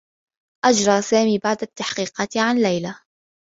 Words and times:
أجرى 0.65 1.01
سامي 1.01 1.37
بعض 1.37 1.57
التّحقيقات 1.61 2.37
عن 2.37 2.55
ليلى. 2.57 2.95